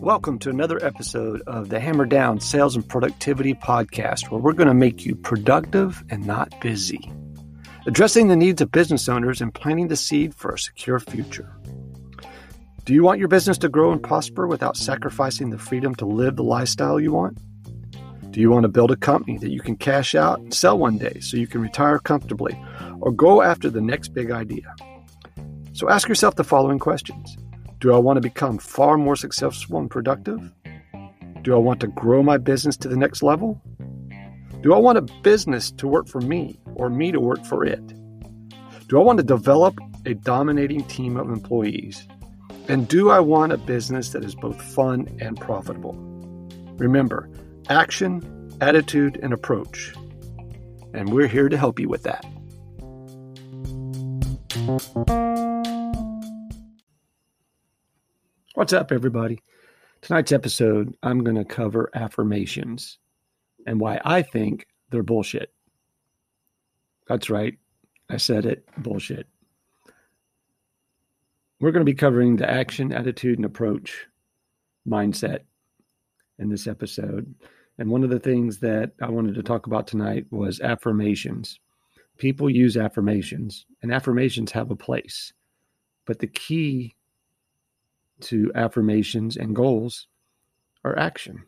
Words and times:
Welcome 0.00 0.40
to 0.40 0.50
another 0.50 0.84
episode 0.84 1.42
of 1.46 1.68
the 1.68 1.78
Hammer 1.78 2.04
Down 2.04 2.40
Sales 2.40 2.74
and 2.74 2.88
Productivity 2.88 3.54
Podcast, 3.54 4.28
where 4.28 4.40
we're 4.40 4.54
going 4.54 4.66
to 4.66 4.74
make 4.74 5.06
you 5.06 5.14
productive 5.14 6.02
and 6.10 6.26
not 6.26 6.52
busy, 6.60 7.12
addressing 7.86 8.26
the 8.26 8.34
needs 8.34 8.60
of 8.60 8.72
business 8.72 9.08
owners 9.08 9.40
and 9.40 9.54
planting 9.54 9.86
the 9.86 9.94
seed 9.94 10.34
for 10.34 10.52
a 10.52 10.58
secure 10.58 10.98
future. 10.98 11.54
Do 12.84 12.92
you 12.92 13.04
want 13.04 13.20
your 13.20 13.28
business 13.28 13.58
to 13.58 13.68
grow 13.68 13.92
and 13.92 14.02
prosper 14.02 14.48
without 14.48 14.76
sacrificing 14.76 15.50
the 15.50 15.58
freedom 15.58 15.94
to 15.94 16.06
live 16.06 16.34
the 16.34 16.42
lifestyle 16.42 16.98
you 16.98 17.12
want? 17.12 17.38
Do 18.32 18.40
you 18.40 18.50
want 18.50 18.64
to 18.64 18.68
build 18.68 18.90
a 18.90 18.96
company 18.96 19.38
that 19.38 19.50
you 19.50 19.60
can 19.60 19.76
cash 19.76 20.16
out 20.16 20.40
and 20.40 20.52
sell 20.52 20.76
one 20.76 20.98
day 20.98 21.20
so 21.20 21.36
you 21.36 21.46
can 21.46 21.60
retire 21.60 22.00
comfortably 22.00 22.60
or 23.00 23.12
go 23.12 23.42
after 23.42 23.70
the 23.70 23.80
next 23.80 24.08
big 24.08 24.32
idea? 24.32 24.74
So 25.80 25.88
ask 25.88 26.08
yourself 26.08 26.34
the 26.34 26.44
following 26.44 26.78
questions 26.78 27.38
Do 27.78 27.94
I 27.94 27.96
want 27.96 28.18
to 28.18 28.20
become 28.20 28.58
far 28.58 28.98
more 28.98 29.16
successful 29.16 29.78
and 29.78 29.90
productive? 29.90 30.52
Do 31.40 31.54
I 31.54 31.58
want 31.58 31.80
to 31.80 31.86
grow 31.86 32.22
my 32.22 32.36
business 32.36 32.76
to 32.76 32.88
the 32.88 32.98
next 32.98 33.22
level? 33.22 33.62
Do 34.60 34.74
I 34.74 34.78
want 34.78 34.98
a 34.98 35.22
business 35.22 35.70
to 35.70 35.88
work 35.88 36.06
for 36.06 36.20
me 36.20 36.60
or 36.74 36.90
me 36.90 37.12
to 37.12 37.18
work 37.18 37.46
for 37.46 37.64
it? 37.64 37.80
Do 38.88 39.00
I 39.00 39.02
want 39.02 39.20
to 39.20 39.24
develop 39.24 39.78
a 40.04 40.12
dominating 40.12 40.84
team 40.84 41.16
of 41.16 41.30
employees? 41.30 42.06
And 42.68 42.86
do 42.86 43.08
I 43.08 43.20
want 43.20 43.52
a 43.52 43.56
business 43.56 44.10
that 44.10 44.22
is 44.22 44.34
both 44.34 44.60
fun 44.60 45.08
and 45.18 45.40
profitable? 45.40 45.94
Remember, 46.76 47.30
action, 47.70 48.52
attitude, 48.60 49.18
and 49.22 49.32
approach. 49.32 49.94
And 50.92 51.10
we're 51.10 51.26
here 51.26 51.48
to 51.48 51.56
help 51.56 51.80
you 51.80 51.88
with 51.88 52.02
that. 52.02 52.26
What's 58.60 58.74
up, 58.74 58.92
everybody? 58.92 59.40
Tonight's 60.02 60.32
episode, 60.32 60.94
I'm 61.02 61.24
going 61.24 61.38
to 61.38 61.46
cover 61.46 61.88
affirmations 61.94 62.98
and 63.66 63.80
why 63.80 63.98
I 64.04 64.20
think 64.20 64.66
they're 64.90 65.02
bullshit. 65.02 65.54
That's 67.08 67.30
right. 67.30 67.56
I 68.10 68.18
said 68.18 68.44
it 68.44 68.68
bullshit. 68.76 69.26
We're 71.58 71.70
going 71.70 71.86
to 71.86 71.90
be 71.90 71.96
covering 71.96 72.36
the 72.36 72.50
action, 72.50 72.92
attitude, 72.92 73.38
and 73.38 73.46
approach 73.46 74.06
mindset 74.86 75.38
in 76.38 76.50
this 76.50 76.66
episode. 76.66 77.34
And 77.78 77.88
one 77.88 78.04
of 78.04 78.10
the 78.10 78.20
things 78.20 78.58
that 78.58 78.92
I 79.00 79.08
wanted 79.08 79.36
to 79.36 79.42
talk 79.42 79.68
about 79.68 79.86
tonight 79.86 80.26
was 80.30 80.60
affirmations. 80.60 81.58
People 82.18 82.50
use 82.50 82.76
affirmations, 82.76 83.64
and 83.80 83.90
affirmations 83.90 84.52
have 84.52 84.70
a 84.70 84.76
place. 84.76 85.32
But 86.04 86.18
the 86.18 86.26
key 86.26 86.94
to 88.22 88.52
affirmations 88.54 89.36
and 89.36 89.54
goals 89.54 90.06
are 90.84 90.98
action. 90.98 91.44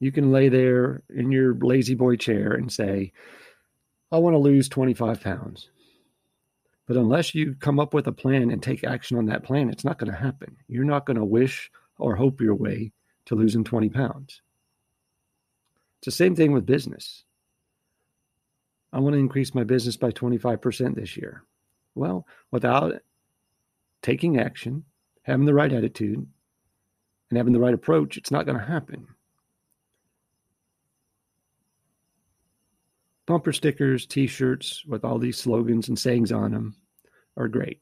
You 0.00 0.12
can 0.12 0.32
lay 0.32 0.48
there 0.48 1.02
in 1.14 1.30
your 1.30 1.54
La-Z-Boy 1.54 2.16
chair 2.16 2.52
and 2.52 2.72
say, 2.72 3.12
I 4.10 4.18
want 4.18 4.34
to 4.34 4.38
lose 4.38 4.68
25 4.68 5.22
pounds. 5.22 5.70
But 6.86 6.96
unless 6.96 7.34
you 7.34 7.54
come 7.54 7.78
up 7.78 7.94
with 7.94 8.06
a 8.08 8.12
plan 8.12 8.50
and 8.50 8.62
take 8.62 8.84
action 8.84 9.16
on 9.16 9.26
that 9.26 9.44
plan, 9.44 9.70
it's 9.70 9.84
not 9.84 9.98
going 9.98 10.10
to 10.10 10.18
happen. 10.18 10.56
You're 10.68 10.84
not 10.84 11.06
going 11.06 11.16
to 11.16 11.24
wish 11.24 11.70
or 11.98 12.16
hope 12.16 12.40
your 12.40 12.54
way 12.54 12.92
to 13.26 13.34
losing 13.34 13.64
20 13.64 13.88
pounds. 13.88 14.42
It's 15.98 16.06
the 16.06 16.10
same 16.10 16.34
thing 16.34 16.52
with 16.52 16.66
business. 16.66 17.24
I 18.92 18.98
want 18.98 19.14
to 19.14 19.20
increase 19.20 19.54
my 19.54 19.64
business 19.64 19.96
by 19.96 20.10
25% 20.10 20.96
this 20.96 21.16
year. 21.16 21.44
Well, 21.94 22.26
without 22.50 23.00
taking 24.02 24.38
action, 24.38 24.84
having 25.22 25.46
the 25.46 25.54
right 25.54 25.72
attitude, 25.72 26.26
and 27.30 27.36
having 27.38 27.52
the 27.52 27.60
right 27.60 27.72
approach, 27.72 28.18
it's 28.18 28.30
not 28.30 28.44
going 28.44 28.58
to 28.58 28.64
happen. 28.64 29.06
Bumper 33.24 33.52
stickers, 33.52 34.04
t 34.04 34.26
shirts 34.26 34.84
with 34.84 35.04
all 35.04 35.18
these 35.18 35.38
slogans 35.38 35.88
and 35.88 35.98
sayings 35.98 36.32
on 36.32 36.50
them 36.50 36.76
are 37.36 37.48
great. 37.48 37.80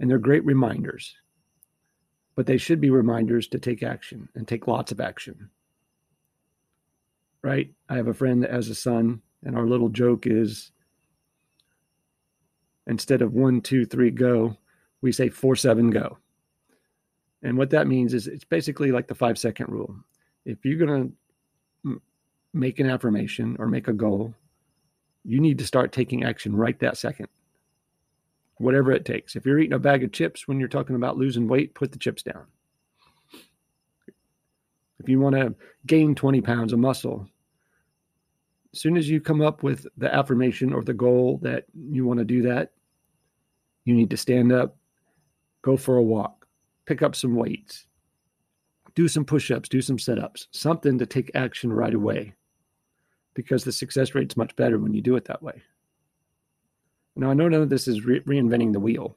And 0.00 0.10
they're 0.10 0.18
great 0.18 0.44
reminders. 0.44 1.14
But 2.34 2.46
they 2.46 2.56
should 2.56 2.80
be 2.80 2.90
reminders 2.90 3.48
to 3.48 3.58
take 3.58 3.82
action 3.82 4.28
and 4.34 4.48
take 4.48 4.66
lots 4.66 4.90
of 4.90 5.00
action. 5.00 5.50
Right? 7.42 7.72
I 7.88 7.96
have 7.96 8.08
a 8.08 8.14
friend 8.14 8.42
that 8.42 8.50
has 8.50 8.68
a 8.68 8.74
son, 8.74 9.22
and 9.44 9.56
our 9.56 9.66
little 9.66 9.90
joke 9.90 10.26
is 10.26 10.72
instead 12.86 13.22
of 13.22 13.34
one, 13.34 13.60
two, 13.60 13.84
three, 13.84 14.10
go, 14.10 14.56
we 15.00 15.12
say 15.12 15.28
four, 15.28 15.56
seven, 15.56 15.90
go. 15.90 16.18
And 17.42 17.56
what 17.56 17.70
that 17.70 17.86
means 17.86 18.14
is 18.14 18.26
it's 18.26 18.44
basically 18.44 18.90
like 18.90 19.06
the 19.06 19.14
five 19.14 19.38
second 19.38 19.68
rule. 19.68 19.94
If 20.44 20.64
you're 20.64 20.84
going 20.84 21.14
to 21.84 22.00
make 22.52 22.80
an 22.80 22.90
affirmation 22.90 23.56
or 23.58 23.66
make 23.66 23.88
a 23.88 23.92
goal, 23.92 24.34
you 25.24 25.40
need 25.40 25.58
to 25.58 25.66
start 25.66 25.92
taking 25.92 26.24
action 26.24 26.56
right 26.56 26.78
that 26.80 26.96
second 26.96 27.28
whatever 28.58 28.92
it 28.92 29.04
takes. 29.04 29.36
If 29.36 29.46
you're 29.46 29.58
eating 29.58 29.72
a 29.72 29.78
bag 29.78 30.04
of 30.04 30.12
chips 30.12 30.46
when 30.46 30.58
you're 30.58 30.68
talking 30.68 30.96
about 30.96 31.16
losing 31.16 31.48
weight, 31.48 31.74
put 31.74 31.92
the 31.92 31.98
chips 31.98 32.22
down. 32.22 32.44
If 35.00 35.08
you 35.08 35.20
want 35.20 35.36
to 35.36 35.54
gain 35.86 36.14
20 36.14 36.40
pounds 36.40 36.72
of 36.72 36.80
muscle, 36.80 37.26
as 38.72 38.80
soon 38.80 38.96
as 38.96 39.08
you 39.08 39.20
come 39.20 39.40
up 39.40 39.62
with 39.62 39.86
the 39.96 40.12
affirmation 40.12 40.72
or 40.72 40.82
the 40.82 40.92
goal 40.92 41.38
that 41.42 41.64
you 41.74 42.04
want 42.04 42.18
to 42.18 42.24
do 42.24 42.42
that, 42.42 42.72
you 43.84 43.94
need 43.94 44.10
to 44.10 44.16
stand 44.16 44.52
up, 44.52 44.76
go 45.62 45.76
for 45.76 45.96
a 45.96 46.02
walk, 46.02 46.46
pick 46.86 47.02
up 47.02 47.14
some 47.14 47.34
weights, 47.34 47.86
do 48.94 49.08
some 49.08 49.24
push 49.24 49.50
ups, 49.50 49.68
do 49.68 49.80
some 49.80 49.98
sit 49.98 50.18
ups, 50.18 50.48
something 50.50 50.98
to 50.98 51.06
take 51.06 51.30
action 51.34 51.72
right 51.72 51.94
away 51.94 52.34
because 53.34 53.62
the 53.62 53.72
success 53.72 54.14
rate's 54.14 54.36
much 54.36 54.56
better 54.56 54.78
when 54.78 54.92
you 54.92 55.00
do 55.00 55.14
it 55.14 55.24
that 55.26 55.42
way. 55.42 55.62
Now, 57.14 57.30
I 57.30 57.34
know 57.34 57.48
none 57.48 57.62
of 57.62 57.68
this 57.68 57.86
is 57.88 58.04
re- 58.04 58.20
reinventing 58.20 58.72
the 58.72 58.80
wheel. 58.80 59.16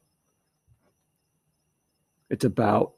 It's 2.30 2.46
about 2.46 2.94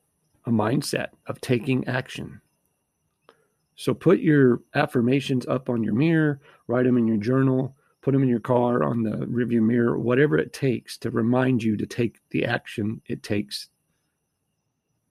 a 0.45 0.51
mindset 0.51 1.09
of 1.27 1.39
taking 1.41 1.87
action. 1.87 2.41
So 3.75 3.93
put 3.93 4.19
your 4.19 4.61
affirmations 4.75 5.47
up 5.47 5.69
on 5.69 5.83
your 5.83 5.93
mirror, 5.93 6.41
write 6.67 6.85
them 6.85 6.97
in 6.97 7.07
your 7.07 7.17
journal, 7.17 7.75
put 8.03 8.11
them 8.11 8.21
in 8.21 8.29
your 8.29 8.39
car 8.39 8.83
on 8.83 9.01
the 9.01 9.11
rearview 9.11 9.61
mirror, 9.61 9.97
whatever 9.97 10.37
it 10.37 10.53
takes 10.53 10.97
to 10.99 11.09
remind 11.09 11.63
you 11.63 11.75
to 11.77 11.87
take 11.87 12.19
the 12.29 12.45
action 12.45 13.01
it 13.07 13.23
takes 13.23 13.69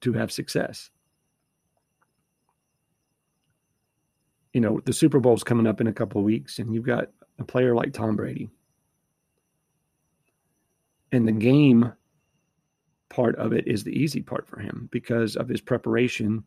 to 0.01 0.13
have 0.13 0.31
success. 0.31 0.89
You 4.53 4.61
know, 4.61 4.79
the 4.85 4.93
Super 4.93 5.19
Bowl's 5.19 5.43
coming 5.43 5.67
up 5.67 5.81
in 5.81 5.87
a 5.87 5.93
couple 5.93 6.19
of 6.19 6.25
weeks, 6.25 6.59
and 6.59 6.73
you've 6.73 6.85
got 6.85 7.09
a 7.39 7.43
player 7.43 7.75
like 7.75 7.91
Tom 7.91 8.15
Brady 8.15 8.49
and 11.13 11.27
the 11.27 11.31
game 11.31 11.93
part 13.09 13.35
of 13.35 13.53
it 13.53 13.67
is 13.67 13.83
the 13.83 13.91
easy 13.91 14.21
part 14.21 14.47
for 14.47 14.59
him 14.59 14.89
because 14.91 15.35
of 15.35 15.47
his 15.47 15.61
preparation 15.61 16.43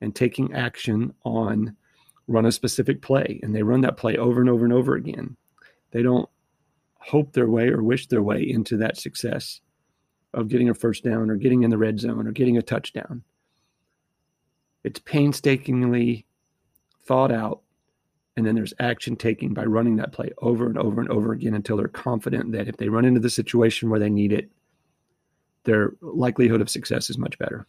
and 0.00 0.14
taking 0.14 0.52
action 0.52 1.14
on 1.24 1.74
run 2.26 2.44
a 2.44 2.52
specific 2.52 3.00
play. 3.00 3.38
And 3.42 3.54
they 3.54 3.62
run 3.62 3.80
that 3.82 3.96
play 3.96 4.16
over 4.16 4.40
and 4.40 4.50
over 4.50 4.64
and 4.64 4.74
over 4.74 4.96
again. 4.96 5.36
They 5.90 6.02
don't 6.02 6.28
hope 6.94 7.32
their 7.32 7.48
way 7.48 7.68
or 7.68 7.82
wish 7.82 8.06
their 8.06 8.22
way 8.22 8.42
into 8.42 8.76
that 8.78 8.96
success 8.96 9.60
of 10.34 10.48
getting 10.48 10.68
a 10.68 10.74
first 10.74 11.04
down 11.04 11.30
or 11.30 11.36
getting 11.36 11.62
in 11.62 11.70
the 11.70 11.78
red 11.78 11.98
zone 11.98 12.26
or 12.26 12.32
getting 12.32 12.58
a 12.58 12.62
touchdown. 12.62 13.22
It's 14.84 15.00
painstakingly 15.00 16.26
thought 17.04 17.32
out 17.32 17.62
and 18.38 18.46
then 18.46 18.54
there's 18.54 18.74
action 18.78 19.16
taking 19.16 19.52
by 19.52 19.64
running 19.64 19.96
that 19.96 20.12
play 20.12 20.30
over 20.38 20.66
and 20.66 20.78
over 20.78 21.00
and 21.00 21.10
over 21.10 21.32
again 21.32 21.54
until 21.54 21.76
they're 21.76 21.88
confident 21.88 22.52
that 22.52 22.68
if 22.68 22.76
they 22.76 22.88
run 22.88 23.04
into 23.04 23.18
the 23.18 23.28
situation 23.28 23.90
where 23.90 23.98
they 23.98 24.08
need 24.08 24.32
it, 24.32 24.48
their 25.64 25.94
likelihood 26.00 26.60
of 26.60 26.70
success 26.70 27.10
is 27.10 27.18
much 27.18 27.36
better. 27.38 27.66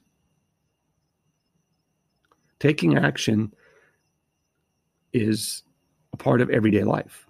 Taking 2.59 2.99
action 2.99 3.51
is 5.11 5.63
a 6.13 6.17
part 6.17 6.39
of 6.39 6.51
everyday 6.51 6.83
life. 6.83 7.25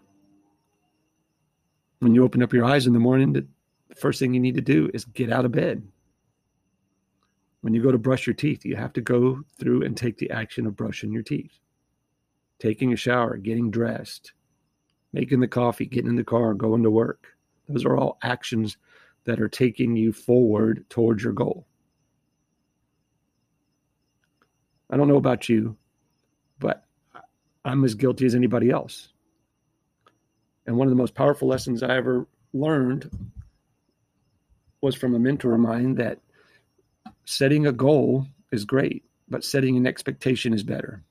When 2.00 2.16
you 2.16 2.24
open 2.24 2.42
up 2.42 2.54
your 2.54 2.66
eyes 2.66 2.88
in 2.88 2.94
the 2.94 3.00
morning, 3.00 3.34
the 3.34 3.46
first 3.96 4.20
thing 4.20 4.34
you 4.34 4.40
need 4.40 4.56
to 4.56 4.62
do 4.62 4.90
is 4.94 5.06
get 5.06 5.32
out 5.32 5.46
of 5.46 5.52
bed. 5.52 5.88
When 7.62 7.74
you 7.74 7.84
go 7.84 7.92
to 7.92 7.98
brush 7.98 8.26
your 8.26 8.34
teeth, 8.34 8.66
you 8.66 8.76
have 8.78 8.94
to 8.94 9.02
go 9.02 9.42
through 9.58 9.84
and 9.84 9.98
take 9.98 10.18
the 10.18 10.32
action 10.32 10.66
of 10.66 10.78
brushing 10.78 11.12
your 11.12 11.24
teeth 11.24 11.60
taking 12.60 12.94
a 12.94 12.98
shower, 12.98 13.38
getting 13.38 13.72
dressed, 13.72 14.34
making 15.14 15.40
the 15.40 15.48
coffee, 15.48 15.86
getting 15.86 16.10
in 16.10 16.16
the 16.16 16.24
car, 16.24 16.54
going 16.54 16.84
to 16.84 16.92
work. 16.92 17.28
Those 17.68 17.86
are 17.86 17.98
all 17.98 18.18
actions 18.22 18.78
that 19.24 19.42
are 19.42 19.50
taking 19.50 19.96
you 19.96 20.12
forward 20.12 20.86
towards 20.90 21.24
your 21.24 21.34
goal. 21.34 21.66
I 24.90 24.98
don't 24.98 25.08
know 25.08 25.18
about 25.18 25.50
you, 25.50 25.78
but 26.60 26.86
I'm 27.64 27.84
as 27.86 27.96
guilty 27.96 28.26
as 28.26 28.36
anybody 28.36 28.70
else. 28.70 29.10
And 30.70 30.78
one 30.78 30.86
of 30.86 30.92
the 30.92 31.02
most 31.02 31.16
powerful 31.16 31.48
lessons 31.48 31.82
I 31.82 31.98
ever 31.98 32.28
learned 32.54 33.10
was 34.82 34.94
from 34.94 35.16
a 35.16 35.20
mentor 35.20 35.56
of 35.56 35.60
mine 35.60 35.96
that 35.96 36.20
setting 37.26 37.66
a 37.66 37.72
goal 37.72 38.28
is 38.52 38.66
great, 38.66 39.04
but 39.28 39.44
setting 39.44 39.78
an 39.78 39.88
expectation 39.88 40.54
is 40.54 40.62
better. 40.62 41.02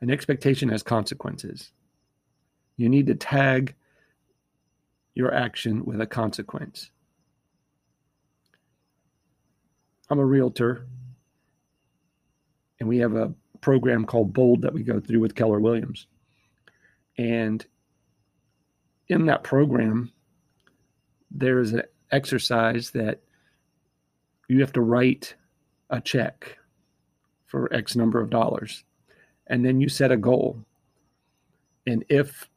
An 0.00 0.12
expectation 0.12 0.68
has 0.68 0.84
consequences. 0.84 1.72
You 2.76 2.88
need 2.88 3.08
to 3.08 3.16
tag 3.16 3.74
your 5.16 5.34
action 5.34 5.84
with 5.84 6.00
a 6.00 6.06
consequence. 6.06 6.92
I'm 10.08 10.20
a 10.20 10.24
realtor, 10.24 10.86
and 12.78 12.88
we 12.88 12.98
have 12.98 13.16
a 13.16 13.34
program 13.60 14.04
called 14.04 14.32
Bold 14.32 14.62
that 14.62 14.72
we 14.72 14.84
go 14.84 15.00
through 15.00 15.18
with 15.18 15.34
Keller 15.34 15.58
Williams. 15.58 16.06
And 17.18 17.64
in 19.08 19.26
that 19.26 19.44
program, 19.44 20.12
there 21.30 21.60
is 21.60 21.72
an 21.72 21.82
exercise 22.10 22.90
that 22.90 23.20
you 24.48 24.60
have 24.60 24.72
to 24.72 24.80
write 24.80 25.34
a 25.90 26.00
check 26.00 26.58
for 27.46 27.72
X 27.72 27.96
number 27.96 28.20
of 28.20 28.30
dollars. 28.30 28.84
And 29.46 29.64
then 29.64 29.80
you 29.80 29.88
set 29.88 30.10
a 30.10 30.16
goal. 30.16 30.64
And 31.86 32.04
if 32.08 32.48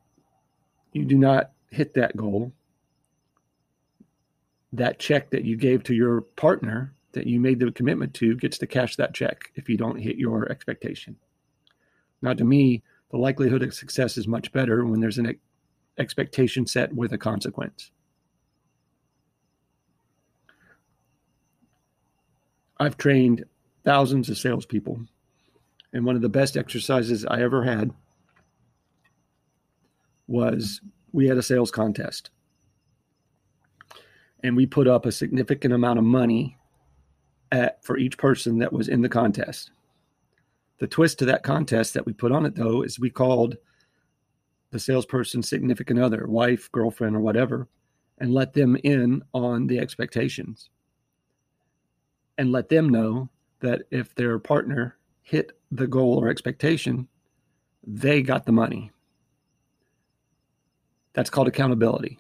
you 0.93 1.05
do 1.05 1.17
not 1.17 1.51
hit 1.69 1.93
that 1.95 2.15
goal, 2.15 2.51
that 4.73 4.99
check 4.99 5.29
that 5.31 5.45
you 5.45 5.55
gave 5.55 5.83
to 5.83 5.93
your 5.93 6.21
partner 6.21 6.93
that 7.13 7.27
you 7.27 7.39
made 7.39 7.59
the 7.59 7.71
commitment 7.71 8.13
to 8.13 8.35
gets 8.35 8.57
to 8.59 8.67
cash 8.67 8.95
that 8.95 9.13
check 9.13 9.51
if 9.55 9.69
you 9.69 9.77
don't 9.77 9.99
hit 9.99 10.17
your 10.17 10.51
expectation. 10.51 11.15
Now, 12.21 12.33
to 12.33 12.43
me, 12.43 12.83
the 13.11 13.17
likelihood 13.17 13.63
of 13.63 13.73
success 13.73 14.17
is 14.17 14.27
much 14.27 14.51
better 14.51 14.85
when 14.85 14.99
there's 14.99 15.17
an 15.17 15.37
expectation 15.97 16.65
set 16.65 16.93
with 16.93 17.13
a 17.13 17.17
consequence. 17.17 17.91
I've 22.79 22.97
trained 22.97 23.43
thousands 23.83 24.29
of 24.29 24.37
salespeople, 24.37 24.99
and 25.93 26.05
one 26.05 26.15
of 26.15 26.21
the 26.21 26.29
best 26.29 26.57
exercises 26.57 27.25
I 27.25 27.41
ever 27.41 27.63
had 27.63 27.91
was 30.27 30.81
we 31.11 31.27
had 31.27 31.37
a 31.37 31.43
sales 31.43 31.71
contest. 31.71 32.29
And 34.43 34.55
we 34.55 34.65
put 34.65 34.87
up 34.87 35.05
a 35.05 35.11
significant 35.11 35.73
amount 35.73 35.97
of 35.97 36.05
money 36.05 36.57
at, 37.51 37.83
for 37.83 37.97
each 37.97 38.17
person 38.17 38.59
that 38.59 38.71
was 38.73 38.87
in 38.87 39.01
the 39.01 39.09
contest. 39.09 39.71
The 40.79 40.87
twist 40.87 41.19
to 41.19 41.25
that 41.25 41.43
contest 41.43 41.93
that 41.93 42.05
we 42.05 42.13
put 42.13 42.31
on 42.31 42.45
it, 42.45 42.55
though, 42.55 42.83
is 42.83 42.99
we 42.99 43.09
called 43.09 43.57
the 44.71 44.79
salesperson 44.79 45.41
significant 45.41 45.99
other, 45.99 46.27
wife, 46.27 46.71
girlfriend, 46.71 47.15
or 47.15 47.19
whatever, 47.19 47.67
and 48.19 48.33
let 48.33 48.53
them 48.53 48.77
in 48.83 49.23
on 49.33 49.67
the 49.67 49.79
expectations 49.79 50.69
and 52.37 52.51
let 52.51 52.69
them 52.69 52.89
know 52.89 53.29
that 53.59 53.83
if 53.91 54.13
their 54.15 54.37
partner 54.39 54.97
hit 55.21 55.57
the 55.71 55.87
goal 55.87 56.19
or 56.19 56.29
expectation, 56.29 57.07
they 57.85 58.21
got 58.21 58.45
the 58.45 58.51
money. 58.51 58.91
That's 61.13 61.29
called 61.29 61.47
accountability. 61.47 62.19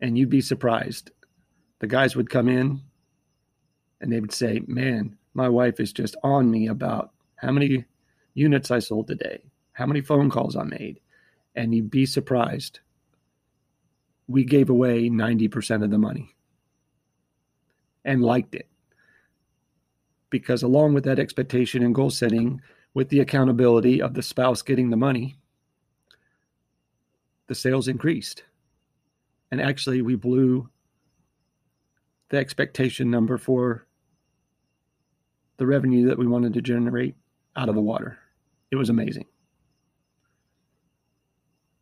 And 0.00 0.16
you'd 0.16 0.30
be 0.30 0.40
surprised. 0.40 1.10
The 1.80 1.88
guys 1.88 2.14
would 2.14 2.30
come 2.30 2.48
in 2.48 2.80
and 4.00 4.12
they 4.12 4.20
would 4.20 4.32
say, 4.32 4.62
Man, 4.66 5.16
my 5.34 5.48
wife 5.48 5.80
is 5.80 5.92
just 5.92 6.16
on 6.22 6.50
me 6.50 6.68
about 6.68 7.10
how 7.38 7.52
many 7.52 7.84
units 8.34 8.70
I 8.70 8.78
sold 8.78 9.08
today, 9.08 9.40
how 9.72 9.86
many 9.86 10.00
phone 10.00 10.30
calls 10.30 10.56
I 10.56 10.64
made. 10.64 11.00
And 11.54 11.74
you'd 11.74 11.90
be 11.90 12.06
surprised. 12.06 12.80
We 14.28 14.44
gave 14.44 14.70
away 14.70 15.08
90% 15.08 15.82
of 15.82 15.90
the 15.90 15.98
money 15.98 16.34
and 18.04 18.22
liked 18.22 18.54
it. 18.54 18.68
Because 20.30 20.62
along 20.62 20.94
with 20.94 21.04
that 21.04 21.18
expectation 21.18 21.82
and 21.82 21.94
goal 21.94 22.10
setting, 22.10 22.60
with 22.94 23.08
the 23.08 23.20
accountability 23.20 24.02
of 24.02 24.14
the 24.14 24.22
spouse 24.22 24.62
getting 24.62 24.90
the 24.90 24.96
money, 24.96 25.38
the 27.46 27.54
sales 27.54 27.88
increased. 27.88 28.44
And 29.50 29.60
actually, 29.60 30.02
we 30.02 30.16
blew 30.16 30.68
the 32.28 32.36
expectation 32.36 33.10
number 33.10 33.38
for 33.38 33.86
the 35.56 35.66
revenue 35.66 36.06
that 36.08 36.18
we 36.18 36.26
wanted 36.26 36.52
to 36.54 36.62
generate 36.62 37.16
out 37.58 37.68
of 37.68 37.74
the 37.74 37.82
water. 37.82 38.16
It 38.70 38.76
was 38.76 38.88
amazing. 38.88 39.26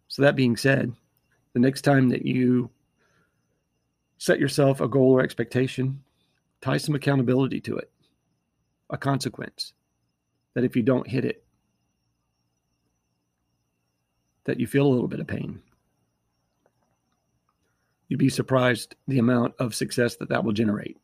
So, 0.08 0.22
that 0.22 0.34
being 0.34 0.56
said, 0.56 0.92
the 1.52 1.60
next 1.60 1.82
time 1.82 2.08
that 2.08 2.24
you 2.24 2.70
set 4.16 4.40
yourself 4.40 4.80
a 4.80 4.88
goal 4.88 5.12
or 5.12 5.20
expectation, 5.20 6.02
tie 6.62 6.78
some 6.78 6.94
accountability 6.94 7.60
to 7.60 7.76
it, 7.76 7.90
a 8.88 8.96
consequence 8.96 9.74
that 10.54 10.64
if 10.64 10.74
you 10.74 10.82
don't 10.82 11.06
hit 11.06 11.26
it, 11.26 11.44
that 14.44 14.58
you 14.58 14.66
feel 14.66 14.86
a 14.86 14.88
little 14.88 15.08
bit 15.08 15.20
of 15.20 15.26
pain. 15.26 15.60
You'd 18.08 18.18
be 18.18 18.30
surprised 18.30 18.94
the 19.06 19.18
amount 19.18 19.54
of 19.58 19.74
success 19.74 20.16
that 20.16 20.30
that 20.30 20.44
will 20.44 20.52
generate. 20.52 20.96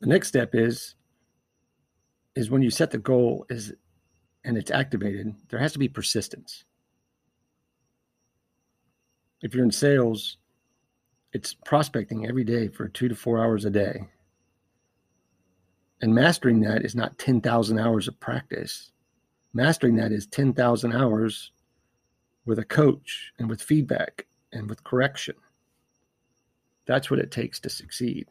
The 0.00 0.06
next 0.06 0.28
step 0.28 0.54
is 0.54 0.94
is 2.34 2.50
when 2.50 2.62
you 2.62 2.70
set 2.70 2.90
the 2.90 2.98
goal 2.98 3.44
is 3.50 3.72
and 4.44 4.56
it's 4.56 4.70
activated, 4.70 5.34
there 5.48 5.58
has 5.58 5.72
to 5.72 5.78
be 5.78 5.88
persistence. 5.88 6.64
If 9.42 9.54
you're 9.54 9.64
in 9.64 9.72
sales, 9.72 10.36
it's 11.32 11.54
prospecting 11.64 12.26
every 12.26 12.44
day 12.44 12.68
for 12.68 12.88
2 12.88 13.08
to 13.08 13.14
4 13.14 13.38
hours 13.38 13.64
a 13.64 13.70
day 13.70 14.08
and 16.00 16.14
mastering 16.14 16.60
that 16.60 16.84
is 16.84 16.94
not 16.94 17.18
10,000 17.18 17.78
hours 17.78 18.08
of 18.08 18.18
practice. 18.20 18.92
Mastering 19.52 19.96
that 19.96 20.12
is 20.12 20.26
10,000 20.26 20.92
hours 20.92 21.52
with 22.44 22.58
a 22.58 22.64
coach 22.64 23.32
and 23.38 23.48
with 23.48 23.60
feedback 23.60 24.26
and 24.52 24.68
with 24.68 24.84
correction. 24.84 25.34
That's 26.86 27.10
what 27.10 27.20
it 27.20 27.30
takes 27.30 27.58
to 27.60 27.68
succeed. 27.68 28.28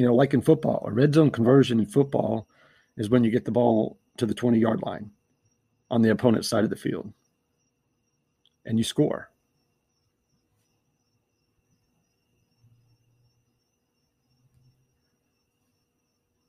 You 0.00 0.06
know, 0.06 0.14
like 0.14 0.32
in 0.32 0.40
football, 0.40 0.82
a 0.86 0.90
red 0.90 1.12
zone 1.12 1.30
conversion 1.30 1.78
in 1.78 1.84
football 1.84 2.48
is 2.96 3.10
when 3.10 3.22
you 3.22 3.30
get 3.30 3.44
the 3.44 3.50
ball 3.50 3.98
to 4.16 4.24
the 4.24 4.32
20 4.32 4.58
yard 4.58 4.80
line 4.80 5.10
on 5.90 6.00
the 6.00 6.08
opponent's 6.08 6.48
side 6.48 6.64
of 6.64 6.70
the 6.70 6.74
field 6.74 7.12
and 8.64 8.78
you 8.78 8.82
score. 8.82 9.28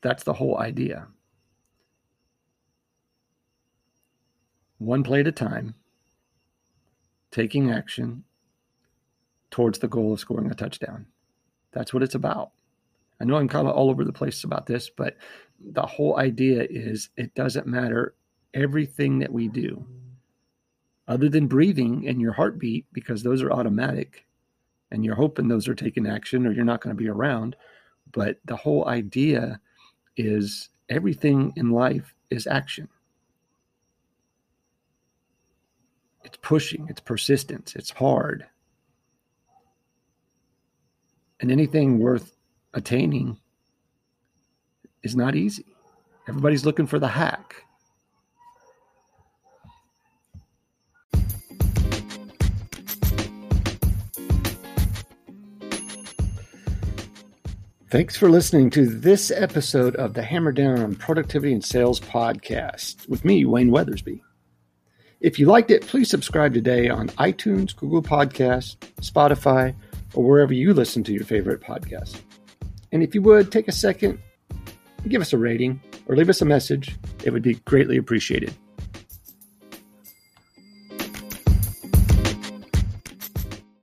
That's 0.01 0.24
the 0.24 0.31
whole 0.31 0.58
idea. 0.58 1.10
One 4.77 5.03
play 5.03 5.20
at 5.20 5.27
a 5.27 5.34
time, 5.34 5.75
taking 7.31 7.70
action 7.70 8.24
towards 9.50 9.79
the 9.79 9.89
goal 9.89 10.13
of 10.13 10.22
scoring 10.22 10.50
a 10.50 10.55
touchdown. 10.55 11.08
That's 11.74 11.93
what 11.93 12.01
it's 12.01 12.15
about. 12.15 12.53
I 13.22 13.24
know 13.24 13.36
I'm 13.36 13.48
kind 13.48 13.68
of 13.68 13.75
all 13.75 13.92
over 13.92 14.04
the 14.04 14.12
place 14.12 14.44
about 14.44 14.66
this, 14.66 14.90
but 14.90 15.16
the 15.60 15.84
whole 15.84 16.18
idea 16.18 16.66
is 16.68 17.10
it 17.18 17.36
doesn't 17.36 17.68
matter 17.68 18.16
everything 18.56 19.20
that 19.20 19.32
we 19.32 19.48
do, 19.48 19.86
other 21.08 21.30
than 21.30 21.46
breathing 21.46 22.08
and 22.08 22.20
your 22.20 22.34
heartbeat, 22.34 22.88
because 22.94 23.22
those 23.22 23.44
are 23.44 23.51
automatic 23.51 24.25
and 24.90 25.06
you're 25.06 25.16
hoping 25.16 25.48
those 25.48 25.68
are 25.68 25.75
taking 25.75 26.08
action 26.08 26.48
or 26.48 26.51
you're 26.51 26.66
not 26.66 26.82
going 26.82 26.96
to 26.96 27.01
be 27.01 27.10
around. 27.10 27.56
But 28.12 28.40
the 28.46 28.56
whole 28.56 28.88
idea 28.88 29.62
is 30.18 30.70
everything 30.90 31.54
in 31.56 31.70
life 31.70 32.16
is 32.32 32.48
action. 32.48 32.90
It's 36.24 36.38
pushing, 36.42 36.88
it's 36.90 37.01
persistence, 37.01 37.75
it's 37.75 37.92
hard. 37.92 38.48
And 41.40 41.51
anything 41.51 42.00
worth 42.00 42.36
attaining 42.74 43.40
is 45.04 45.16
not 45.16 45.36
easy. 45.36 45.66
Everybody's 46.28 46.66
looking 46.66 46.88
for 46.88 47.00
the 47.00 47.08
hack. 47.08 47.66
Thanks 57.90 58.16
for 58.16 58.30
listening 58.30 58.70
to 58.70 58.86
this 58.86 59.32
episode 59.32 59.98
of 59.98 60.13
the 60.13 60.24
Hammer 60.24 60.54
Down 60.54 60.80
on 60.80 60.96
Productivity 60.96 61.51
and 61.51 61.62
Sales 61.62 62.00
podcast 62.00 63.06
with 63.10 63.25
me, 63.25 63.44
Wayne 63.44 63.70
Weathersby. 63.70 64.22
If 65.20 65.38
you 65.38 65.46
liked 65.48 65.72
it, 65.72 65.86
please 65.86 66.10
subscribe 66.10 66.54
today 66.54 66.88
on 66.88 67.10
iTunes, 67.10 67.75
Google 67.75 68.01
Podcasts, 68.01 68.78
Spotify, 69.01 69.75
or 70.13 70.24
wherever 70.24 70.54
you 70.54 70.74
listen 70.74 71.04
to 71.04 71.12
your 71.12 71.25
favorite 71.25 71.60
podcast. 71.60 72.22
And 72.91 73.03
if 73.03 73.15
you 73.15 73.21
would, 73.21 73.51
take 73.51 73.67
a 73.67 73.71
second 73.71 74.19
give 75.07 75.21
us 75.21 75.33
a 75.33 75.38
rating 75.38 75.81
or 76.07 76.15
leave 76.15 76.29
us 76.29 76.41
a 76.41 76.45
message. 76.45 76.95
It 77.24 77.31
would 77.31 77.43
be 77.43 77.55
greatly 77.65 77.98
appreciated. 77.98 78.53